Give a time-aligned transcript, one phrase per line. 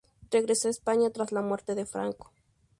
[0.31, 2.31] Regresó a España tras la muerte de Franco.